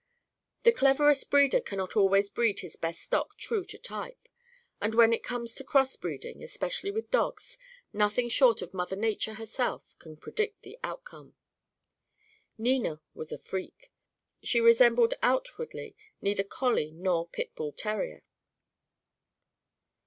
The 0.63 0.71
cleverest 0.71 1.29
breeder 1.29 1.59
cannot 1.61 1.95
always 1.95 2.27
breed 2.27 2.61
his 2.61 2.75
best 2.75 3.01
stock 3.01 3.37
true 3.37 3.63
to 3.65 3.77
type. 3.77 4.27
And 4.81 4.95
when 4.95 5.13
it 5.13 5.21
comes 5.21 5.53
to 5.53 5.63
crossbreeding 5.63 6.41
especially 6.41 6.89
with 6.89 7.11
dogs 7.11 7.59
nothing 7.93 8.27
short 8.27 8.63
of 8.63 8.73
Mother 8.73 8.95
Nature 8.95 9.35
herself 9.35 9.95
can 9.99 10.17
predict 10.17 10.63
the 10.63 10.79
outcome. 10.83 11.35
Nina 12.57 12.99
was 13.13 13.31
a 13.31 13.37
freak. 13.37 13.91
She 14.41 14.59
resembled 14.59 15.13
outwardly 15.21 15.95
neither 16.19 16.43
collie 16.45 16.93
nor 16.93 17.27
pit 17.27 17.53
bull 17.53 17.71
terrier. 17.71 18.23